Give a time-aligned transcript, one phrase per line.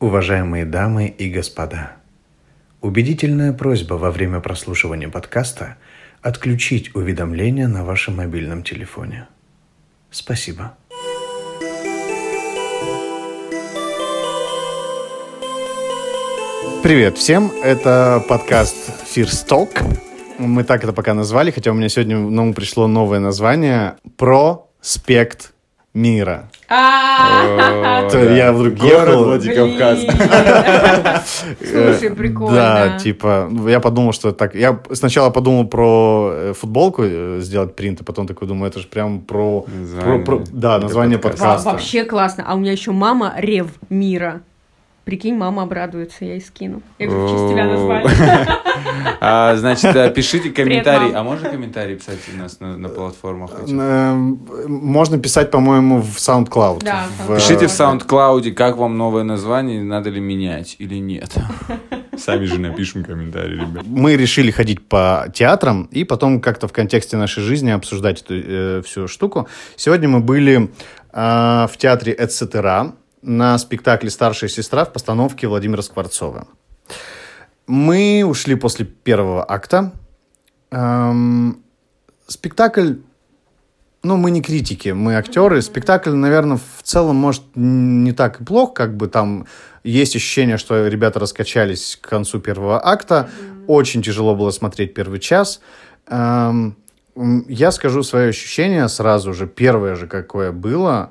[0.00, 1.96] Уважаемые дамы и господа,
[2.80, 5.76] убедительная просьба во время прослушивания подкаста
[6.22, 9.26] отключить уведомления на вашем мобильном телефоне.
[10.12, 10.76] Спасибо.
[16.84, 18.76] Привет всем, это подкаст
[19.12, 19.82] First Talk.
[20.38, 25.54] Мы так это пока назвали, хотя у меня сегодня ну, пришло новое название про спект
[25.98, 26.48] мира.
[26.70, 29.24] А, То Я вдруг Город ехал...
[29.24, 30.00] Владикавказ.
[31.60, 32.54] Слушай, прикольно.
[32.54, 34.54] Да, типа, я подумал, что так...
[34.54, 38.86] Я сначала подумал про э, футболку э, сделать принт, а потом такой думаю, это же
[38.86, 39.66] прям про...
[40.52, 41.70] Да, название подкаста.
[41.70, 42.44] Вообще классно.
[42.46, 44.42] А у меня еще мама Рев Мира.
[45.08, 46.82] Прикинь, мама обрадуется, я ей скину.
[46.98, 48.08] Я говорю, в честь тебя назвали.
[49.20, 51.12] А, Значит, э, пишите комментарии.
[51.14, 53.50] А можно комментарии писать у нас на, платформах?
[53.66, 56.86] Эм, Можно писать, по-моему, в SoundCloud.
[56.86, 61.34] Э, Пишите в SoundCloud, как вам новое название, надо ли менять или нет.
[62.18, 63.84] Сами же напишем комментарий, ребят.
[63.86, 68.82] Мы решили ходить по театрам и потом как-то в контексте нашей жизни обсуждать эту э,
[68.82, 69.48] всю штуку.
[69.74, 70.68] Сегодня мы были
[71.12, 76.46] э, в театре «Эцетера» на спектакле «Старшая сестра» в постановке Владимира Скворцова.
[77.66, 79.92] Мы ушли после первого акта.
[80.70, 81.62] Эм,
[82.26, 82.94] спектакль
[84.04, 85.60] ну, мы не критики, мы актеры.
[85.60, 89.46] Спектакль, наверное, в целом, может, не так и плох, как бы там
[89.82, 93.28] есть ощущение, что ребята раскачались к концу первого акта.
[93.66, 95.60] Очень тяжело было смотреть первый час.
[96.06, 96.76] Эм,
[97.48, 99.48] я скажу свое ощущение сразу же.
[99.48, 101.10] Первое же, какое было,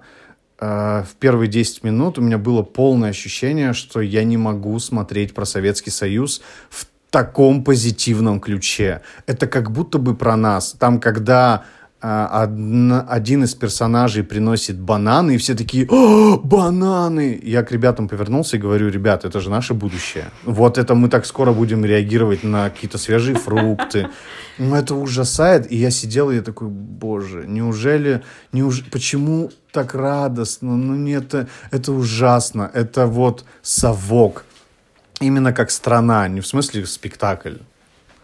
[0.59, 5.45] в первые 10 минут у меня было полное ощущение, что я не могу смотреть про
[5.45, 9.02] Советский Союз в таком позитивном ключе.
[9.25, 10.75] Это как будто бы про нас.
[10.80, 11.64] Там, когда
[12.00, 17.39] одна- один из персонажей приносит бананы, и все такие «О, бананы!
[17.42, 20.26] Я к ребятам повернулся и говорю, ребят, это же наше будущее.
[20.44, 24.09] Вот это мы так скоро будем реагировать на какие-то свежие фрукты.
[24.59, 25.72] Ну, это ужасает.
[25.72, 28.21] И я сидел, и я такой, боже, неужели,
[28.52, 28.83] неуж...
[28.92, 30.77] почему так радостно?
[30.77, 32.70] Ну, нет, это, это ужасно.
[32.73, 34.45] Это вот совок.
[35.20, 37.55] Именно как страна, не в смысле спектакль.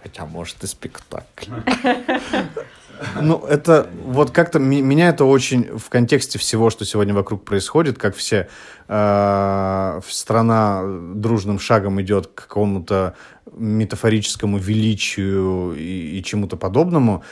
[0.03, 1.51] Хотя, может, и спектакль.
[3.21, 8.15] Ну, это вот как-то меня это очень в контексте всего, что сегодня вокруг происходит, как
[8.15, 8.47] все
[8.87, 10.83] э, страна
[11.15, 13.15] дружным шагом идет к какому-то
[13.55, 17.23] метафорическому величию и, и чему-то подобному.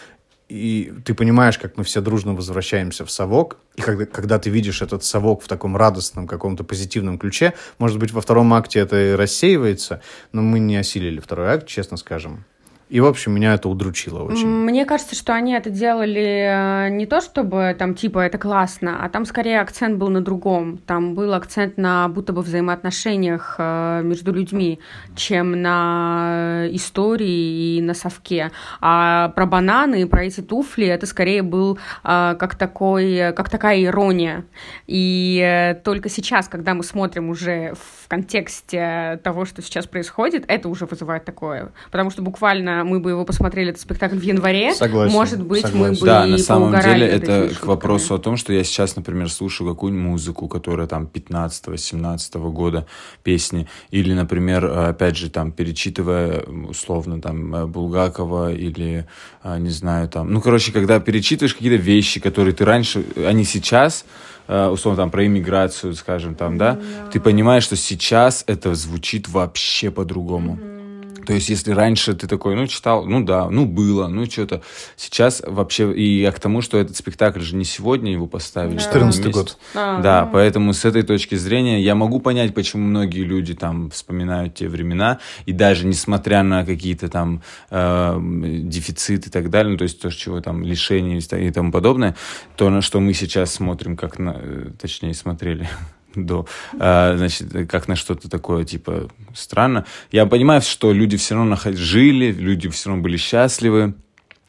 [0.52, 3.58] И ты понимаешь, как мы все дружно возвращаемся в совок.
[3.76, 8.12] И когда, когда ты видишь этот совок в таком радостном, каком-то позитивном ключе, может быть,
[8.12, 10.02] во втором акте это и рассеивается,
[10.34, 12.44] но мы не осилили второй акт, честно скажем.
[12.92, 14.48] И, в общем, меня это удручило очень.
[14.48, 19.08] Мне кажется, что они это делали э, не то, чтобы там типа это классно, а
[19.08, 20.78] там скорее акцент был на другом.
[20.78, 24.82] Там был акцент на будто бы взаимоотношениях э, между людьми,
[25.16, 28.52] чем на истории и на совке.
[28.82, 33.82] А про бананы и про эти туфли это скорее был э, как такой, как такая
[33.82, 34.44] ирония.
[34.88, 40.68] И э, только сейчас, когда мы смотрим уже в контексте того, что сейчас происходит, это
[40.68, 41.72] уже вызывает такое.
[41.90, 44.74] Потому что буквально мы бы его посмотрели, этот спектакль в январе.
[44.74, 45.94] Согласен, Может быть, согласен.
[45.94, 48.96] мы бы Да, и на самом деле это к вопросу о том, что я сейчас,
[48.96, 52.86] например, слушаю какую-нибудь музыку, которая там 15-17 года
[53.24, 59.08] песни, или, например, опять же, там, перечитывая условно там Булгакова или,
[59.44, 64.06] э, не знаю, там, ну, короче, когда перечитываешь какие-то вещи, которые ты раньше, они сейчас
[64.48, 66.80] э, условно там про иммиграцию, скажем, там, да,
[67.12, 70.81] ты понимаешь, что сейчас это звучит вообще по-другому.
[71.26, 74.62] То есть, если раньше ты такой, ну, читал, ну да, ну было, ну что-то.
[74.96, 78.78] Сейчас вообще, и я к тому, что этот спектакль же не сегодня его поставили.
[78.78, 78.92] Да.
[78.92, 79.34] а на 14-й месяц.
[79.34, 79.58] год.
[79.76, 83.90] А, Да, ну, поэтому с этой точки зрения я могу понять, почему многие люди там
[83.90, 88.18] вспоминают те времена, и даже несмотря на какие-то там э,
[88.64, 92.16] дефициты и так далее, ну, то есть то, чего там лишения и и тому подобное,
[92.56, 95.70] то, на что мы сейчас смотрим, как на, э, точнее, смотрели
[96.16, 96.46] до,
[96.80, 99.86] э, значит, как на что-то такое, типа, странно.
[100.12, 103.94] Я понимаю, что люди все равно наход- жили, люди все равно были счастливы,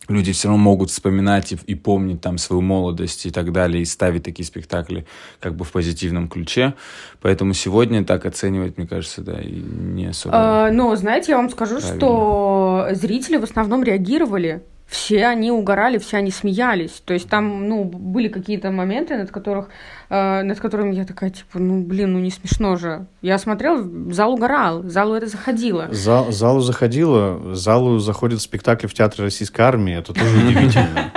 [0.08, 3.84] люди все равно могут вспоминать и, и помнить там свою молодость и так далее, и
[3.84, 5.06] ставить такие спектакли
[5.40, 6.74] как бы в позитивном ключе.
[7.20, 10.34] Поэтому сегодня так оценивать, мне кажется, да, и не особо...
[10.66, 11.98] А, ну, знаете, я вам скажу, Правильно.
[11.98, 14.62] что зрители в основном реагировали.
[14.92, 17.02] Все они угорали, все они смеялись.
[17.06, 19.70] То есть там, ну, были какие-то моменты, над которых,
[20.10, 23.06] э, над которыми я такая, типа, ну, блин, ну не смешно же.
[23.22, 25.88] Я смотрел, зал угорал, залу это заходило.
[25.90, 29.96] Зал, залу заходила, залу заходит спектакль в Театре Российской Армии.
[29.96, 31.10] Это тоже удивительно.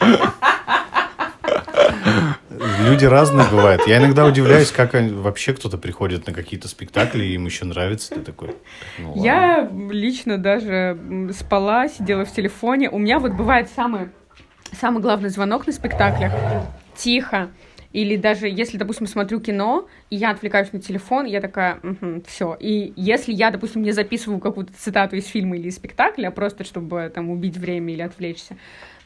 [2.94, 3.88] Люди разные бывают.
[3.88, 8.14] Я иногда удивляюсь, как вообще кто-то приходит на какие-то спектакли, и им еще нравится.
[8.14, 8.54] Ты такой,
[8.98, 10.96] ну, Я лично даже
[11.36, 12.88] спала, сидела в телефоне.
[12.88, 14.10] У меня вот бывает самый,
[14.80, 16.32] самый главный звонок на спектаклях.
[16.94, 17.50] Тихо.
[17.92, 22.56] Или даже если, допустим, смотрю кино, и я отвлекаюсь на телефон, я такая, угу, все.
[22.60, 27.10] И если я, допустим, не записываю какую-то цитату из фильма или из спектакля, просто чтобы
[27.12, 28.56] там убить время или отвлечься,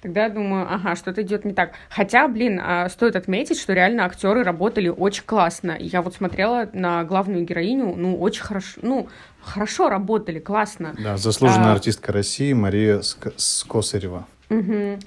[0.02, 1.72] тогда я думаю, ага, что-то идет не так.
[1.88, 5.76] Хотя, блин, а, стоит отметить, что реально актеры работали очень классно.
[5.78, 9.08] Я вот смотрела на главную героиню, ну, очень хорошо, ну,
[9.40, 10.94] хорошо работали, классно.
[10.98, 11.72] Да, заслуженная а...
[11.72, 14.26] артистка России Мария Ск- Скосарева.
[14.50, 14.98] Угу.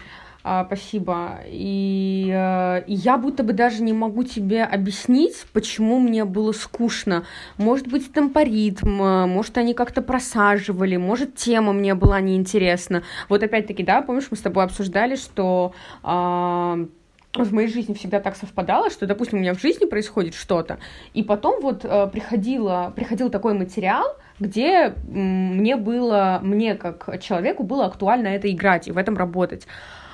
[0.44, 1.40] А, спасибо.
[1.46, 7.26] И, э, и я будто бы даже не могу тебе объяснить, почему мне было скучно.
[7.58, 8.90] Может быть, темпоритм,
[9.28, 13.04] может, они как-то просаживали, может, тема мне была неинтересна.
[13.30, 15.74] Вот опять-таки, да, помнишь, мы с тобой обсуждали, что...
[16.04, 16.86] Э,
[17.34, 20.80] в моей жизни всегда так совпадало, что, допустим, у меня в жизни происходит что-то,
[21.14, 27.86] и потом вот э, приходило, приходил такой материал, где мне было, мне как человеку было
[27.86, 29.66] актуально это играть и в этом работать.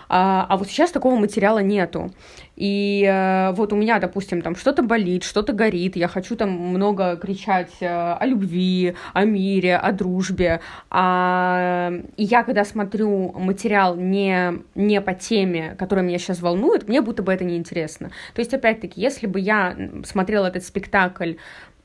[0.09, 2.11] А, а вот сейчас такого материала нету.
[2.55, 7.15] И э, вот у меня, допустим, там что-то болит, что-то горит, я хочу там много
[7.17, 10.61] кричать э, о любви, о мире, о дружбе.
[10.89, 17.01] А, и я, когда смотрю материал не, не по теме, которая меня сейчас волнует, мне
[17.01, 18.11] будто бы это неинтересно.
[18.33, 21.33] То есть, опять-таки, если бы я смотрела этот спектакль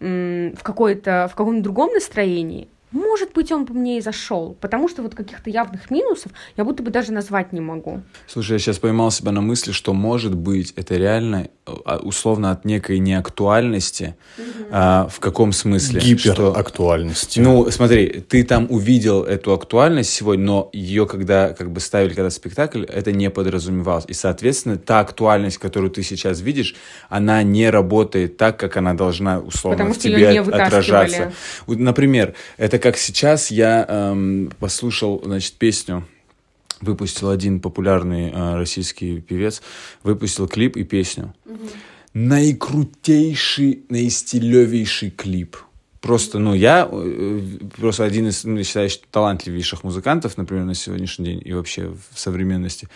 [0.00, 5.03] в, какой-то, в каком-то другом настроении, может быть, он по мне и зашел, потому что
[5.03, 8.03] вот каких-то явных минусов я будто бы даже назвать не могу.
[8.27, 12.65] Слушай, я сейчас поймал себя на мысли, что может быть это реально а, условно от
[12.65, 14.17] некой неактуальности.
[14.37, 14.67] Угу.
[14.73, 16.00] А, в каком смысле?
[16.00, 17.41] Гиперактуальности.
[17.41, 22.15] Что, ну, смотри, ты там увидел эту актуальность сегодня, но ее когда как бы ставили
[22.15, 24.05] когда спектакль, это не подразумевалось.
[24.09, 26.75] И, соответственно, та актуальность, которую ты сейчас видишь,
[27.09, 31.33] она не работает так, как она должна условно Потому в тебе отражаться.
[31.67, 36.05] Например, это как сейчас я эм, послушал, значит, песню
[36.81, 39.62] выпустил один популярный э, российский певец,
[40.02, 41.32] выпустил клип и песню.
[41.44, 41.69] Угу.
[42.14, 45.56] Наикрутейший, наистилевейший клип.
[46.02, 47.40] Просто, ну, я э,
[47.76, 52.88] просто один из, ну, считаю, талантливейших музыкантов, например, на сегодняшний день и вообще в современности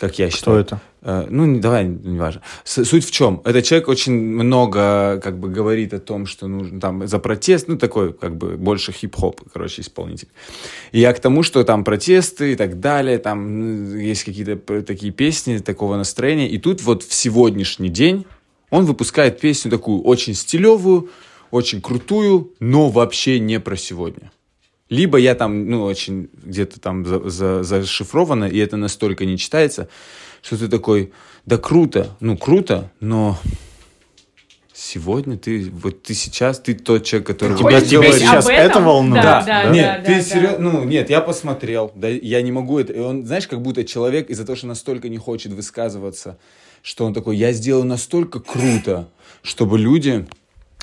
[0.00, 0.64] как я считаю.
[0.64, 0.80] Кто это?
[1.02, 2.40] Э, ну, давай, не важно.
[2.64, 3.42] Суть в чем?
[3.44, 7.76] Этот человек очень много, как бы, говорит о том, что нужно там за протест, ну,
[7.76, 10.28] такой, как бы, больше хип-хоп, короче, исполнитель.
[10.92, 15.58] И я к тому, что там протесты и так далее, там есть какие-то такие песни
[15.58, 16.48] такого настроения.
[16.48, 18.24] И тут вот в сегодняшний день
[18.70, 21.10] он выпускает песню такую очень стилевую,
[21.50, 24.30] очень крутую, но вообще не про сегодня.
[24.88, 29.88] Либо я там, ну, очень где-то там за, за, зашифровано, и это настолько не читается,
[30.42, 31.12] что ты такой,
[31.46, 33.38] да круто, ну, круто, но
[34.74, 37.56] сегодня ты, вот ты сейчас, ты тот человек, который...
[37.56, 39.22] Тебя, тебя сейчас это волнует?
[39.22, 39.70] Да, да, да.
[39.70, 40.58] Нет, да, ты да, серьезно, да.
[40.58, 44.28] ну, нет, я посмотрел, да, я не могу это, и он, знаешь, как будто человек
[44.30, 46.38] из-за того, что настолько не хочет высказываться,
[46.82, 49.08] что он такой, я сделал настолько круто,
[49.42, 50.26] чтобы люди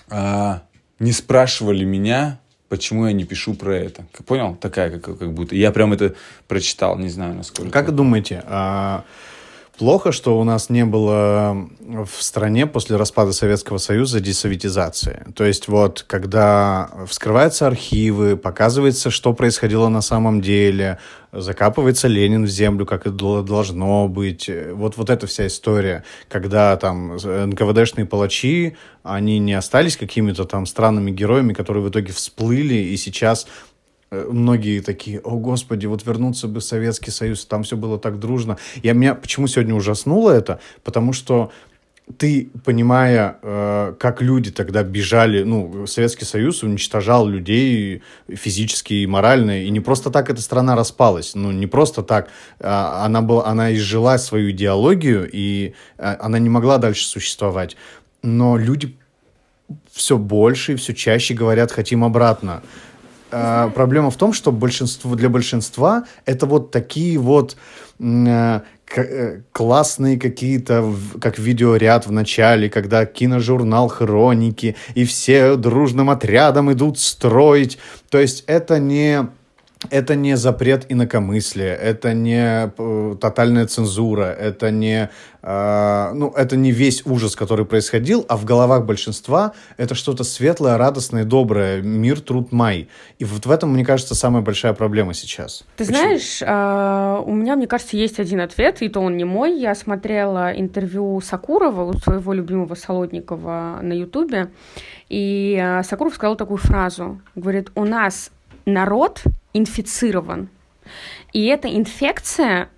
[0.09, 0.63] а,
[0.99, 2.39] не спрашивали меня,
[2.69, 4.05] почему я не пишу про это.
[4.25, 4.55] Понял?
[4.55, 5.55] Такая, как, как будто.
[5.55, 6.15] Я прям это
[6.47, 7.71] прочитал, не знаю, насколько.
[7.71, 9.03] Как думаете, а
[9.77, 15.27] Плохо, что у нас не было в стране после распада Советского Союза десоветизации.
[15.35, 20.97] То есть вот, когда вскрываются архивы, показывается, что происходило на самом деле,
[21.31, 24.49] закапывается Ленин в землю, как это должно быть.
[24.71, 31.11] Вот, вот эта вся история, когда там НКВДшные палачи, они не остались какими-то там странными
[31.11, 33.45] героями, которые в итоге всплыли и сейчас
[34.11, 38.57] многие такие, о господи, вот вернуться бы в Советский Союз, там все было так дружно.
[38.83, 40.59] Я меня почему сегодня ужаснуло это?
[40.83, 41.51] Потому что
[42.17, 49.63] ты, понимая, э, как люди тогда бежали, ну, Советский Союз уничтожал людей физически и морально,
[49.63, 52.29] и не просто так эта страна распалась, ну, не просто так.
[52.61, 57.75] А, она, была, она изжила свою идеологию, и а, она не могла дальше существовать.
[58.23, 58.95] Но люди
[59.91, 62.63] все больше и все чаще говорят, хотим обратно.
[63.31, 67.57] А, проблема в том, что большинство, для большинства это вот такие вот
[67.99, 68.61] э,
[68.95, 76.99] э, классные какие-то, как видеоряд в начале, когда киножурнал «Хроники», и все дружным отрядом идут
[76.99, 77.77] строить.
[78.09, 79.27] То есть это не
[79.89, 85.09] это не запрет инакомыслия, это не э, тотальная цензура, это не,
[85.41, 90.77] э, ну, это не весь ужас, который происходил, а в головах большинства это что-то светлое,
[90.77, 92.89] радостное, доброе, мир, труд, май.
[93.19, 95.63] И вот в этом, мне кажется, самая большая проблема сейчас.
[95.75, 95.97] Ты Почему?
[95.97, 99.59] знаешь, э, у меня, мне кажется, есть один ответ, и то он не мой.
[99.59, 104.49] Я смотрела интервью Сакурова у своего любимого Солодникова на Ютубе,
[105.07, 108.31] и э, Сакуров сказал такую фразу, говорит, у нас
[108.67, 110.49] народ инфицирован.
[111.33, 112.69] И эта инфекция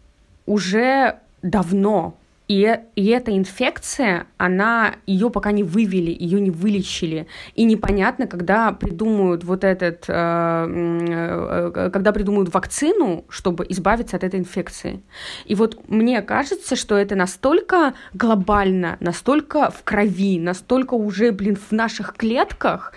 [0.46, 2.16] уже давно.
[2.50, 7.28] И, и эта инфекция, она, ее пока не вывели, ее не вылечили.
[7.54, 14.40] И непонятно, когда придумают вот этот, э, э, когда придумают вакцину, чтобы избавиться от этой
[14.40, 15.04] инфекции.
[15.46, 21.72] И вот мне кажется, что это настолько глобально, настолько в крови, настолько уже, блин, в
[21.72, 22.94] наших клетках,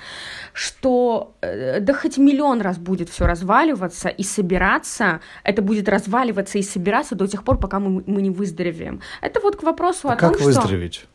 [0.55, 6.63] что э, да хоть миллион раз будет все разваливаться и собираться, это будет разваливаться и
[6.63, 9.03] собираться до тех пор, пока мы, мы не выздоровеем.
[9.21, 10.95] Это вот к вопросу а о как том, выздороветь?
[10.95, 11.07] что...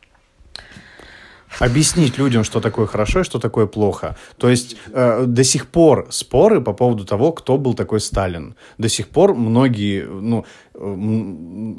[1.59, 4.15] Объяснить людям, что такое хорошо и что такое плохо.
[4.37, 8.55] То есть э, до сих пор споры по поводу того, кто был такой Сталин.
[8.77, 10.93] До сих пор многие ну, э,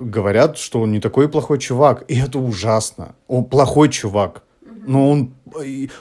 [0.05, 2.05] говорят, что он не такой плохой чувак.
[2.09, 3.15] И это ужасно.
[3.29, 4.43] Он плохой чувак.
[4.87, 5.35] Но он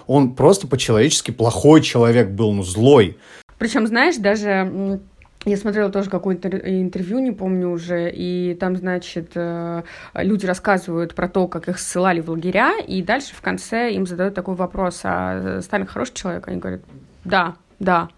[0.07, 3.17] он просто по-человечески плохой человек был, ну, злой.
[3.57, 4.99] Причем, знаешь, даже
[5.47, 11.27] я смотрела тоже какое-то интервью, не помню уже, и там, значит, э, люди рассказывают про
[11.27, 15.61] то, как их ссылали в лагеря, и дальше в конце им задают такой вопрос, а
[15.61, 16.47] Сталин хороший человек?
[16.47, 16.81] Они говорят,
[17.23, 18.09] да, да.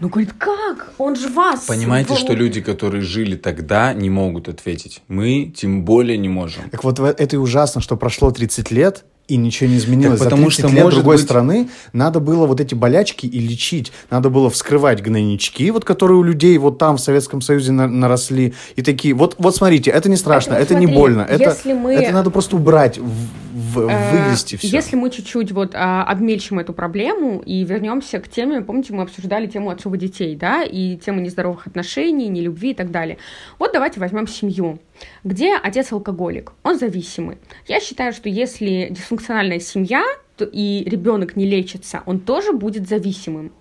[0.00, 0.92] Ну, говорит, как?
[0.98, 1.66] Он же вас...
[1.66, 5.02] Понимаете, что люди, которые жили тогда, не могут ответить.
[5.06, 6.70] Мы тем более не можем.
[6.70, 10.18] Так вот, это и ужасно, что прошло 30 лет, и ничего не изменилось.
[10.18, 11.24] Так потому что лет другой быть...
[11.24, 13.92] страны надо было вот эти болячки и лечить.
[14.10, 18.54] Надо было вскрывать гнойнички, вот которые у людей вот там в Советском Союзе на, наросли.
[18.76, 21.22] И такие, вот, вот смотрите, это не страшно, это, это смотри, не больно.
[21.22, 21.94] Это, мы...
[21.94, 23.28] это надо просто убрать, в,
[23.74, 24.68] в, э, вывести все.
[24.68, 29.46] Если мы чуть-чуть вот а, обмельчим эту проблему и вернемся к теме, помните, мы обсуждали
[29.46, 33.18] тему отцов детей, да, и тему нездоровых отношений, нелюбви и так далее.
[33.58, 34.78] Вот давайте возьмем семью
[35.24, 37.38] где отец алкоголик, он зависимый.
[37.66, 40.04] Я считаю, что если дисфункциональная семья
[40.40, 43.52] и ребенок не лечится, он тоже будет зависимым.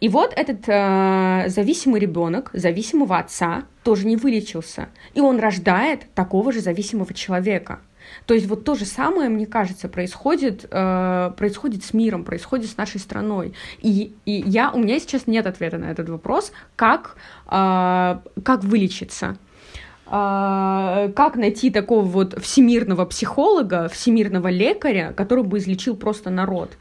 [0.00, 4.88] И вот этот э, зависимый ребенок, зависимого отца, тоже не вылечился.
[5.14, 7.80] И он рождает такого же зависимого человека.
[8.26, 12.76] То есть вот то же самое, мне кажется, происходит, э, происходит с миром, происходит с
[12.76, 13.54] нашей страной.
[13.80, 17.16] И, и я, у меня сейчас нет ответа на этот вопрос, как,
[17.46, 19.36] э, как вылечиться.
[20.12, 26.72] А, как найти такого вот всемирного психолога, всемирного лекаря, который бы излечил просто народ.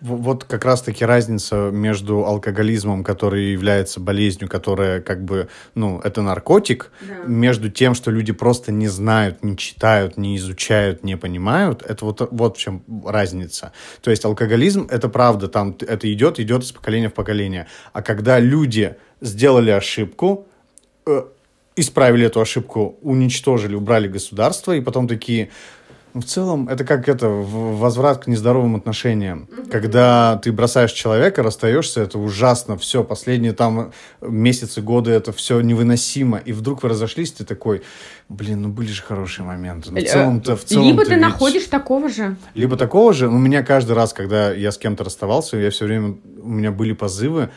[0.00, 6.92] Вот как раз-таки разница между алкоголизмом, который является болезнью, которая как бы, ну, это наркотик,
[7.00, 7.26] да.
[7.26, 12.28] между тем, что люди просто не знают, не читают, не изучают, не понимают, это вот,
[12.30, 13.72] вот в чем разница.
[14.00, 17.66] То есть алкоголизм, это правда, там это идет, идет из поколения в поколение.
[17.92, 20.46] А когда люди сделали ошибку,
[21.06, 21.22] э,
[21.76, 25.50] исправили эту ошибку, уничтожили, убрали государство, и потом такие...
[26.14, 29.50] Ну, в целом, это как это, возврат к нездоровым отношениям.
[29.50, 29.70] Mm-hmm.
[29.70, 33.92] Когда ты бросаешь человека, расстаешься, это ужасно, все, последние там
[34.22, 36.38] месяцы, годы, это все невыносимо.
[36.38, 37.82] И вдруг вы разошлись, ты такой,
[38.30, 39.90] блин, ну были же хорошие моменты.
[39.90, 41.20] Ну, в целом-то, в целом Либо ты ведь...
[41.20, 42.36] находишь такого же.
[42.54, 43.28] Либо такого же.
[43.28, 46.94] У меня каждый раз, когда я с кем-то расставался, я все время, у меня были
[46.94, 47.50] позывы,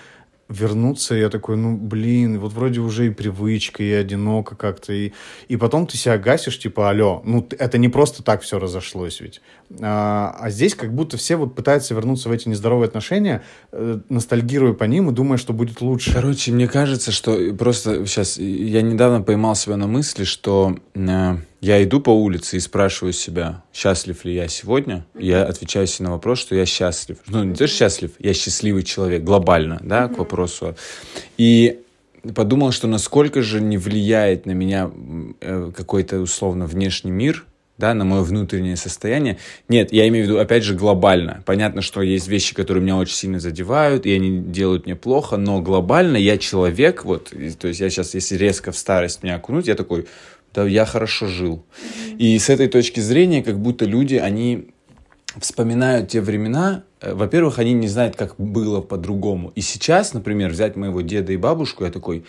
[0.49, 5.13] вернуться, я такой, ну, блин, вот вроде уже и привычка, и одиноко как-то, и,
[5.47, 9.41] и потом ты себя гасишь, типа, алло, ну, это не просто так все разошлось ведь.
[9.81, 14.73] А, а здесь как будто все вот пытаются вернуться в эти нездоровые отношения, э, ностальгируя
[14.73, 16.13] по ним и думая, что будет лучше.
[16.13, 20.75] Короче, мне кажется, что просто сейчас, я недавно поймал себя на мысли, что...
[20.95, 25.05] Э, я иду по улице и спрашиваю себя, счастлив ли я сегодня.
[25.13, 27.17] Я отвечаю себе на вопрос, что я счастлив.
[27.27, 30.77] Ну, не то, что счастлив, я счастливый человек, глобально, да, к вопросу.
[31.38, 31.81] И
[32.33, 34.89] подумал, что насколько же не влияет на меня
[35.41, 37.45] э, какой-то условно внешний мир,
[37.79, 39.38] да, на мое внутреннее состояние.
[39.69, 41.41] Нет, я имею в виду, опять же, глобально.
[41.45, 45.62] Понятно, что есть вещи, которые меня очень сильно задевают, и они делают мне плохо, но
[45.62, 49.75] глобально я человек, вот, то есть я сейчас, если резко в старость меня окунуть, я
[49.75, 50.07] такой,
[50.53, 51.63] да, я хорошо жил.
[52.17, 54.67] И с этой точки зрения, как будто люди, они
[55.38, 59.53] вспоминают те времена, э, во-первых, они не знают, как было по-другому.
[59.55, 62.25] И сейчас, например, взять моего деда и бабушку, я такой,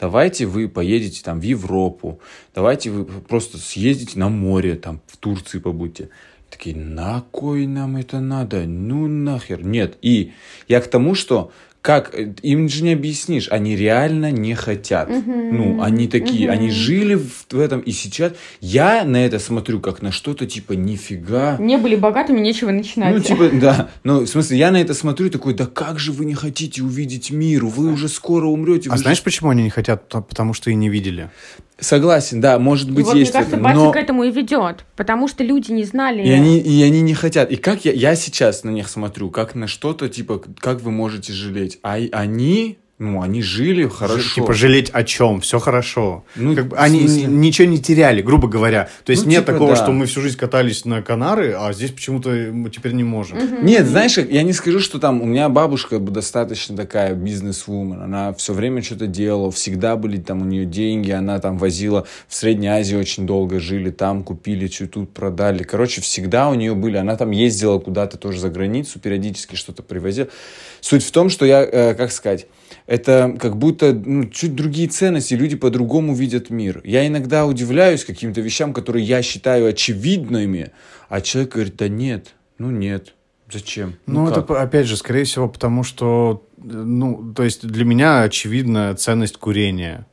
[0.00, 2.20] давайте вы поедете там в Европу,
[2.54, 6.08] давайте вы просто съездите на море, там в Турции побудьте.
[6.48, 8.64] Такие, на кой нам это надо?
[8.66, 9.64] Ну нахер.
[9.64, 9.96] Нет.
[10.02, 10.32] И
[10.66, 15.08] я к тому, что как, им же не объяснишь, они реально не хотят.
[15.08, 20.02] Ну, они такие, они жили в, в этом, и сейчас я на это смотрю как
[20.02, 21.56] на что-то типа нифига.
[21.58, 23.14] Не были богатыми, нечего начинать.
[23.14, 23.90] Ну, типа, да.
[24.04, 26.82] Ну, в смысле, я на это смотрю и такой, да как же вы не хотите
[26.82, 27.64] увидеть мир?
[27.64, 28.90] Вы уже скоро умрете.
[28.90, 30.08] А же знаешь, почему они не хотят?
[30.08, 31.30] Потому что и не видели.
[31.80, 33.56] Согласен, да, может быть, вот, мне есть в кажется.
[33.56, 33.92] Батя Но...
[33.92, 36.22] к этому и ведет, потому что люди не знали.
[36.22, 37.50] И они, и они не хотят.
[37.50, 41.32] И как я, я сейчас на них смотрю, как на что-то, типа, как вы можете
[41.32, 41.78] жалеть?
[41.82, 44.20] А они, ну, они жили хорошо.
[44.20, 45.40] Ж- Типа жалеть о чем?
[45.40, 46.22] Все хорошо.
[46.36, 48.90] Ну, Как бы они ничего не теряли, грубо говоря.
[49.04, 49.76] То есть Ну, нет типа, такого, да.
[49.82, 53.38] что мы всю жизнь катались на Канары, а здесь почему-то мы теперь не можем.
[53.64, 58.02] Нет, знаешь, я не скажу, что там у меня бабушка бы достаточно такая бизнес-вумен.
[58.02, 62.34] Она все время что-то делала, всегда были там у нее деньги, она там возила в
[62.34, 65.62] Средней Азии очень долго жили, там купили, чуть тут продали.
[65.62, 66.98] Короче, всегда у нее были.
[66.98, 70.28] Она там ездила куда-то тоже за границу, периодически что-то привозила.
[70.82, 72.46] Суть в том, что я, э, как сказать,
[72.90, 76.80] это как будто ну, чуть другие ценности, люди по-другому видят мир.
[76.82, 80.72] Я иногда удивляюсь каким-то вещам, которые я считаю очевидными,
[81.08, 83.14] а человек говорит, да нет, ну нет,
[83.48, 83.94] зачем?
[84.06, 84.48] Ну, это, как?
[84.48, 89.36] п- опять же, скорее всего, потому что, э, ну, то есть для меня очевидна ценность
[89.36, 90.04] курения.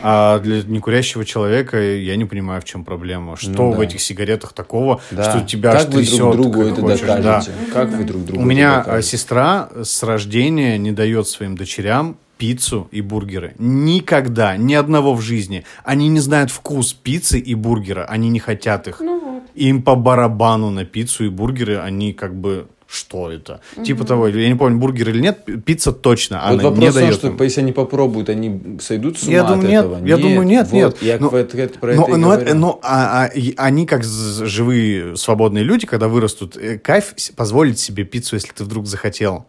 [0.00, 3.36] А для некурящего человека я не понимаю, в чем проблема.
[3.36, 3.84] Что Ну в да.
[3.84, 5.30] этих сигаретах такого, Да.
[5.30, 7.00] что тебя как вы трясет, друг другу это хочешь.
[7.00, 7.16] Да.
[7.16, 7.52] докажете?
[7.72, 9.08] Как вы друг другу У меня а, докажете?
[9.16, 13.54] сестра с рождения не дает своим дочерям пиццу и бургеры.
[13.58, 15.64] Никогда, ни одного в жизни.
[15.84, 18.06] Они не знают вкус пиццы и бургера.
[18.08, 19.00] Они не хотят их.
[19.00, 19.42] Ну вот.
[19.54, 21.78] Им по барабану на пиццу и бургеры.
[21.78, 22.66] Они как бы...
[22.90, 23.60] Что это?
[23.84, 27.14] Типа того, я не помню, бургер или нет, пицца точно, Вот она вопрос не дает
[27.14, 27.40] что им.
[27.40, 30.06] если они попробуют, они сойдут с ума Я от думаю, нет, этого?
[30.06, 30.96] я думаю, нет, вот, нет.
[31.02, 32.42] Я Но- в это- про но, это но говорю.
[32.42, 38.02] это- но, а- а, они, как живые свободные люди, когда вырастут, э, кайф позволить себе
[38.04, 39.46] пиццу, если ты вдруг захотел.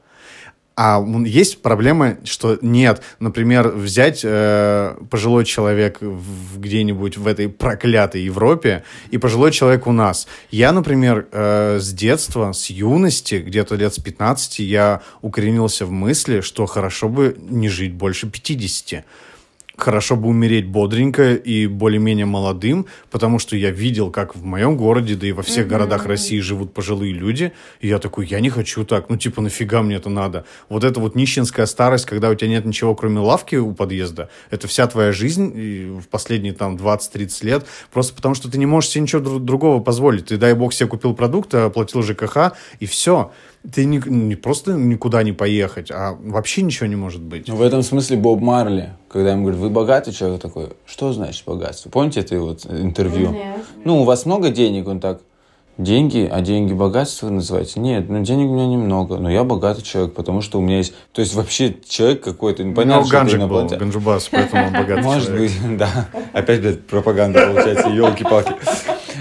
[0.83, 3.03] А есть проблема, что нет.
[3.19, 10.27] Например, взять э, пожилой человек где-нибудь в этой проклятой Европе и пожилой человек у нас.
[10.49, 16.41] Я, например, э, с детства, с юности, где-то лет с 15, я укоренился в мысли,
[16.41, 19.05] что хорошо бы не жить больше 50
[19.81, 25.15] хорошо бы умереть бодренько и более-менее молодым, потому что я видел, как в моем городе,
[25.15, 28.85] да и во всех городах России живут пожилые люди, и я такой, я не хочу
[28.85, 30.45] так, ну типа нафига мне это надо?
[30.69, 34.67] Вот эта вот нищенская старость, когда у тебя нет ничего, кроме лавки у подъезда, это
[34.67, 38.91] вся твоя жизнь и в последние там 20-30 лет, просто потому что ты не можешь
[38.91, 40.25] себе ничего дру- другого позволить.
[40.25, 43.31] Ты, дай бог, себе купил продукты, оплатил ЖКХ, и все.
[43.73, 47.47] Ты не, не просто никуда не поехать, а вообще ничего не может быть.
[47.49, 51.89] В этом смысле Боб Марли, когда ему говорят, вы богатый человек, такой, что значит богатство?
[51.89, 53.35] Помните это вот интервью?
[53.83, 54.87] Ну, у вас много денег?
[54.87, 55.19] Он так,
[55.77, 57.81] деньги, а деньги богатство вы называете?
[57.81, 60.93] Нет, ну денег у меня немного, но я богатый человек, потому что у меня есть...
[61.11, 64.73] То есть вообще человек какой-то, ну, понятно, Ну, что это Ганджик был, Ганджубас, поэтому он
[64.73, 65.51] богатый Может человек.
[65.51, 66.07] быть, да.
[66.31, 68.53] Опять, блядь, пропаганда получается, елки-палки.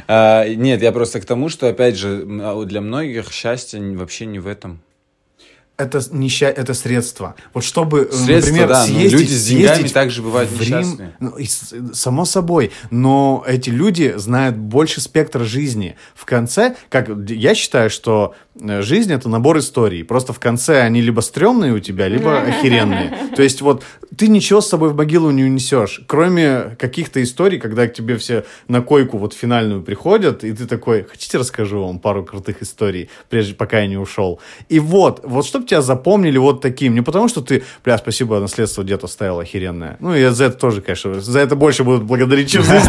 [0.07, 4.39] А, Нет, я просто к тому, что, опять же, а для многих счастье вообще не
[4.39, 4.81] в этом.
[5.81, 6.47] Это неща...
[6.47, 7.35] это средство.
[7.55, 10.79] Вот чтобы, э, Средства, например, да, съездить, люди с деньгами съездить также бывают в Рим,
[10.79, 11.17] несчастные.
[11.21, 11.47] ну, и
[11.93, 15.97] само собой, но эти люди знают больше спектра жизни.
[16.15, 20.05] В конце, как я считаю, что э, жизнь это набор историй.
[20.05, 23.15] Просто в конце они либо стрёмные у тебя, либо охеренные.
[23.35, 23.85] То есть вот
[24.17, 28.45] ты ничего с собой в могилу не унесешь, кроме каких-то историй, когда к тебе все
[28.69, 33.55] на койку вот финальную приходят, и ты такой, хотите расскажу вам пару крутых историй, прежде
[33.55, 34.41] пока я не ушел.
[34.69, 38.85] И вот, вот чтобы тебя запомнили вот таким, не потому что ты, бля, спасибо, наследство
[38.85, 39.97] дед оставил охеренное.
[40.01, 42.75] Ну и за это тоже, конечно, за это больше будут благодарить, чем за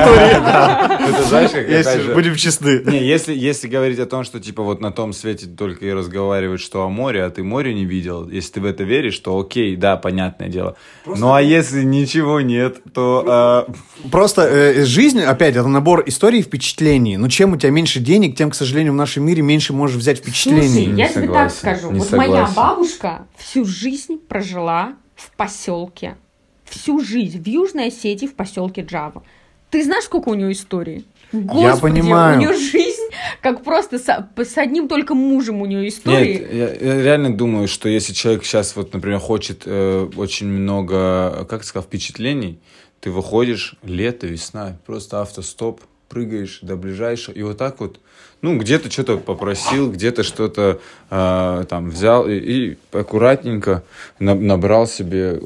[1.69, 2.81] Если же- будем честны.
[2.85, 6.61] Не, если, если говорить о том, что типа вот на том свете только и разговаривают,
[6.61, 9.75] что о море, а ты море не видел, если ты в это веришь, то окей,
[9.75, 10.75] да, понятное дело.
[11.05, 13.23] Ну а если ничего нет, то...
[13.27, 13.67] а,
[14.11, 17.17] Просто э, жизнь, опять, это набор историй и впечатлений.
[17.17, 20.19] Но чем у тебя меньше денег, тем, к сожалению, в нашем мире меньше можешь взять
[20.19, 20.85] впечатлений.
[20.85, 21.91] Слушай, я тебе так скажу.
[21.91, 22.53] не Вот моя согласен.
[22.71, 26.15] Бабушка всю жизнь прожила в поселке.
[26.63, 29.23] Всю жизнь в Южной Осетии в поселке Джава.
[29.69, 31.05] Ты знаешь, сколько у нее историй?
[31.33, 32.37] Господи, понимаю.
[32.37, 33.09] У нее жизнь,
[33.41, 36.39] как просто с, с одним только мужем у нее истории.
[36.39, 41.45] Нет, я, я реально думаю, что если человек сейчас, вот, например, хочет э, очень много,
[41.49, 42.59] как сказать, впечатлений,
[42.99, 47.99] ты выходишь, лето, весна, просто автостоп, прыгаешь до ближайшего, и вот так вот,
[48.41, 53.83] ну, где-то что-то попросил, где-то что-то э, там взял, и, и аккуратненько
[54.19, 55.37] на- набрал себе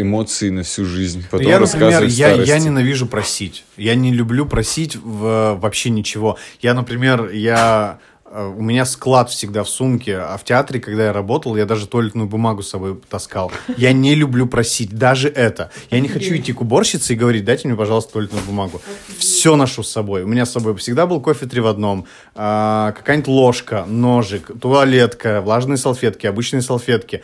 [0.00, 1.24] эмоции на всю жизнь.
[1.30, 3.64] Потом я, например, я, я ненавижу просить.
[3.76, 6.38] Я не люблю просить в, вообще ничего.
[6.60, 7.98] Я, например, я
[8.30, 12.26] у меня склад всегда в сумке, а в театре, когда я работал, я даже туалетную
[12.26, 13.52] бумагу с собой таскал.
[13.76, 15.70] Я не люблю просить, даже это.
[15.90, 18.80] Я не хочу идти к уборщице и говорить, дайте мне, пожалуйста, туалетную бумагу.
[19.18, 20.22] Все ношу с собой.
[20.22, 25.40] У меня с собой всегда был кофе три в одном, а, какая-нибудь ложка, ножик, туалетка,
[25.40, 27.22] влажные салфетки, обычные салфетки.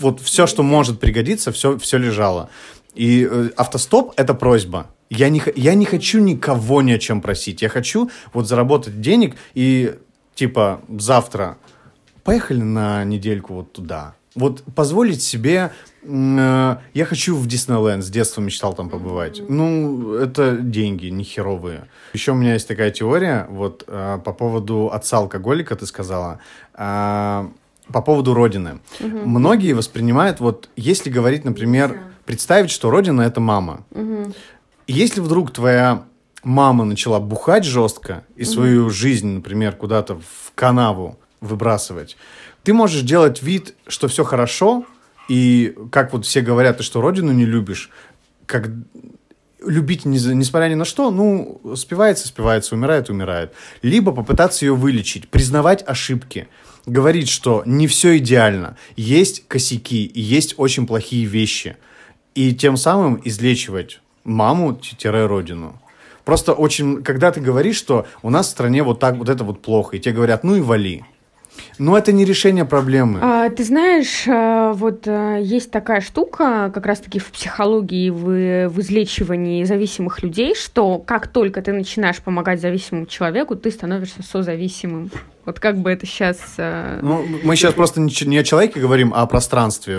[0.00, 2.50] Вот все, что может пригодиться, все, все лежало.
[2.94, 4.88] И э, автостоп— это просьба.
[5.10, 7.62] Я не, я не хочу никого ни о чем просить.
[7.62, 9.94] Я хочу вот заработать денег и
[10.36, 11.58] типа завтра
[12.22, 14.14] поехали на недельку вот туда.
[14.36, 15.72] Вот позволить себе
[16.02, 19.40] э, я хочу в Диснейленд, с детства мечтал там побывать.
[19.48, 21.88] Ну, это деньги не херовые.
[22.12, 26.38] Еще у меня есть такая теория, вот э, по поводу отца алкоголика ты сказала,
[26.74, 27.48] э,
[27.92, 28.80] по поводу родины.
[29.00, 29.18] Угу.
[29.24, 33.84] Многие воспринимают, вот если говорить, например, представить, что родина это мама.
[33.92, 34.34] Угу.
[34.86, 36.04] Если вдруг твоя
[36.42, 38.92] мама начала бухать жестко и свою mm-hmm.
[38.92, 42.16] жизнь, например, куда-то в канаву выбрасывать,
[42.62, 44.84] ты можешь делать вид, что все хорошо,
[45.28, 47.90] и как вот все говорят, ты что родину не любишь,
[48.46, 48.70] как
[49.64, 53.52] любить несмотря ни на что, ну, спивается, спивается, умирает, умирает.
[53.82, 56.48] Либо попытаться ее вылечить, признавать ошибки,
[56.86, 61.76] говорить, что не все идеально, есть косяки и есть очень плохие вещи,
[62.34, 65.80] и тем самым излечивать маму-родину.
[66.26, 69.62] Просто очень, когда ты говоришь, что у нас в стране вот так, вот это вот
[69.62, 71.04] плохо, и тебе говорят, ну и вали.
[71.78, 73.20] Но это не решение проблемы.
[73.22, 78.80] А, ты знаешь, э, вот э, есть такая штука, как раз-таки в психологии, в, в
[78.80, 85.12] излечивании зависимых людей, что как только ты начинаешь помогать зависимому человеку, ты становишься созависимым.
[85.44, 86.38] Вот как бы это сейчас...
[86.56, 89.98] Э, ну, мы сейчас просто не о человеке говорим, а о пространстве.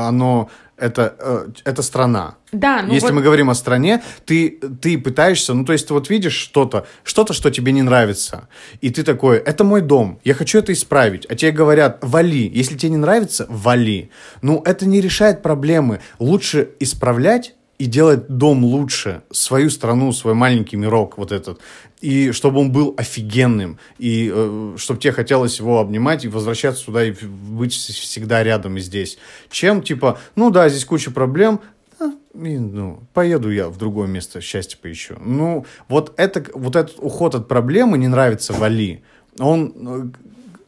[0.00, 2.36] Оно это, э, это страна.
[2.52, 3.14] Да, ну Если вот...
[3.14, 7.32] мы говорим о стране, ты, ты пытаешься, ну, то есть, ты вот видишь что-то, что-то,
[7.32, 8.48] что тебе не нравится,
[8.80, 12.76] и ты такой, это мой дом, я хочу это исправить, а тебе говорят, вали, если
[12.76, 14.10] тебе не нравится, вали.
[14.42, 16.00] Ну, это не решает проблемы.
[16.18, 21.60] Лучше исправлять, и делать дом лучше, свою страну, свой маленький мирок вот этот,
[22.00, 27.04] и чтобы он был офигенным, и э, чтобы тебе хотелось его обнимать и возвращаться сюда
[27.04, 29.18] и быть всегда рядом и здесь,
[29.50, 31.60] чем типа, ну да, здесь куча проблем,
[31.98, 35.16] а, и, ну, поеду я в другое место, счастье поищу.
[35.24, 39.02] Ну, вот, это, вот этот уход от проблемы не нравится Вали.
[39.38, 40.04] Он э,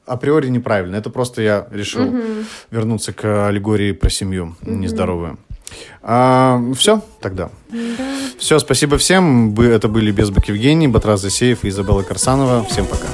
[0.06, 0.96] априори неправильно.
[0.96, 2.22] Это просто я решил угу.
[2.70, 4.70] вернуться к аллегории про семью угу.
[4.70, 5.38] нездоровую.
[6.02, 7.50] А, все тогда.
[7.70, 7.78] Да.
[8.38, 9.58] Все, спасибо всем.
[9.58, 12.64] Это были Безбок Евгений, Батраз Засеев и Изабелла Корсанова.
[12.64, 13.06] Всем пока.